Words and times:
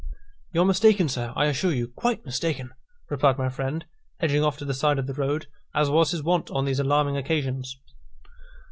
"You're 0.51 0.65
mistaken, 0.65 1.09
sir, 1.09 1.31
I 1.35 1.45
assure 1.45 1.71
you 1.71 1.87
quite 1.87 2.25
mistaken," 2.25 2.71
replied 3.11 3.37
my 3.37 3.49
friend, 3.49 3.85
edging 4.19 4.43
off 4.43 4.57
to 4.57 4.65
the 4.65 4.73
side 4.73 4.97
of 4.97 5.05
the 5.05 5.13
road, 5.13 5.45
as 5.75 5.91
was 5.91 6.09
his 6.09 6.23
wont 6.23 6.49
on 6.49 6.65
these 6.65 6.79
alarming 6.79 7.17
occasions. 7.17 7.79